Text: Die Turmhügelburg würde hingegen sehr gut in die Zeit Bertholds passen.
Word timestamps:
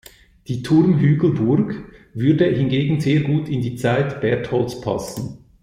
Die 0.47 0.63
Turmhügelburg 0.63 1.75
würde 2.15 2.45
hingegen 2.45 2.99
sehr 2.99 3.19
gut 3.21 3.47
in 3.49 3.61
die 3.61 3.75
Zeit 3.75 4.19
Bertholds 4.19 4.81
passen. 4.81 5.45